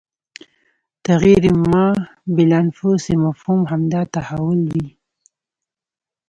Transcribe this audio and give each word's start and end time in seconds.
تغیر 1.05 1.43
ما 1.71 1.87
بالانفس 2.35 3.03
مفهوم 3.25 3.61
همدا 3.71 4.01
تحول 4.13 4.59
وي 4.71 4.87